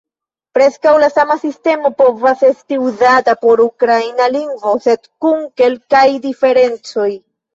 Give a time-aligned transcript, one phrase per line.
[0.57, 7.09] Preskaŭ la sama sistemo povas esti uzata por ukraina lingvo, sed kun kelkaj diferencoj.